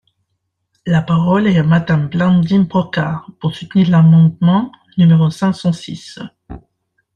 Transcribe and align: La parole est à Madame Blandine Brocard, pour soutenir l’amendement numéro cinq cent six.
La 0.87 1.03
parole 1.03 1.45
est 1.45 1.59
à 1.59 1.63
Madame 1.63 2.07
Blandine 2.09 2.65
Brocard, 2.65 3.29
pour 3.39 3.53
soutenir 3.55 3.91
l’amendement 3.91 4.71
numéro 4.97 5.29
cinq 5.29 5.53
cent 5.53 5.73
six. 5.73 6.17